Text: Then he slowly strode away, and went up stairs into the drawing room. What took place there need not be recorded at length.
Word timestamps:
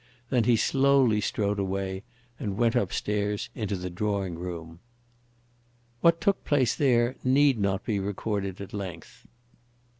Then 0.31 0.45
he 0.45 0.55
slowly 0.55 1.21
strode 1.21 1.59
away, 1.59 2.01
and 2.39 2.57
went 2.57 2.75
up 2.75 2.91
stairs 2.91 3.51
into 3.53 3.75
the 3.75 3.91
drawing 3.91 4.33
room. 4.33 4.79
What 5.99 6.19
took 6.19 6.43
place 6.43 6.75
there 6.75 7.17
need 7.23 7.59
not 7.59 7.85
be 7.85 7.99
recorded 7.99 8.59
at 8.61 8.73
length. 8.73 9.27